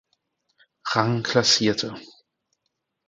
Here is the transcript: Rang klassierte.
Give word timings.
Rang 0.93 1.21
klassierte. 1.21 1.93